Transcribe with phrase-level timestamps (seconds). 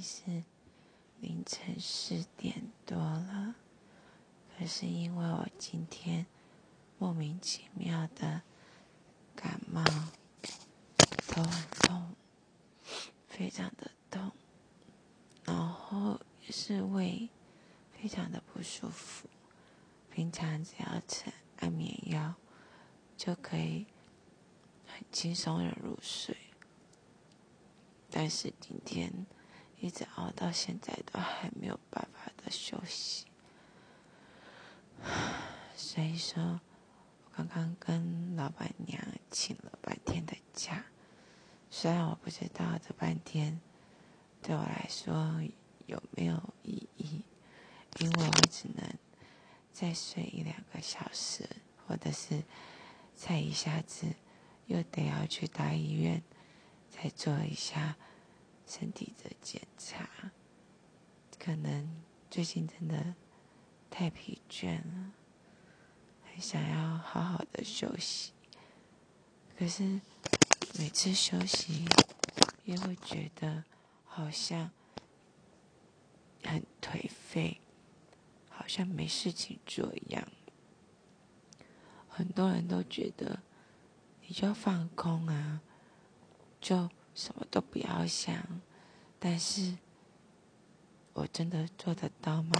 [0.00, 0.44] 是
[1.20, 3.54] 凌晨四点多了，
[4.56, 6.26] 可是因为我今天
[6.98, 8.42] 莫名其妙的
[9.34, 9.82] 感冒，
[11.26, 12.14] 头很痛，
[13.28, 14.32] 非常的痛，
[15.44, 17.28] 然后也是胃
[17.92, 19.28] 非常的不舒服。
[20.10, 22.34] 平常只要吃安眠药
[23.16, 23.86] 就可以
[24.86, 26.36] 很轻松的入睡。
[28.10, 29.26] 但是今天
[29.80, 33.26] 一直熬到现在都还没有办法的休息，
[35.76, 36.60] 所以说，
[37.24, 40.86] 我刚刚跟老板娘请了半天的假。
[41.70, 43.60] 虽然我不知道这半天
[44.42, 45.42] 对我来说
[45.86, 47.22] 有没有意义，
[47.98, 48.94] 因为我只能
[49.72, 51.48] 再睡一两个小时，
[51.86, 52.42] 或者是
[53.14, 54.06] 再一下子
[54.66, 56.22] 又得要去大医院。
[56.88, 57.96] 再做一下
[58.66, 60.32] 身体的检查，
[61.38, 63.14] 可能最近真的
[63.88, 65.12] 太疲倦了，
[66.24, 68.32] 很想要好好的休息。
[69.56, 70.00] 可是
[70.78, 71.84] 每次休息，
[72.64, 73.64] 也会觉得
[74.04, 74.70] 好像
[76.42, 77.60] 很颓废，
[78.50, 80.26] 好像没事情做一样。
[82.08, 83.40] 很多人都觉得，
[84.26, 85.62] 你就放空啊。
[86.60, 88.36] 就什么都不要想，
[89.18, 89.78] 但是
[91.14, 92.52] 我真的做得到吗？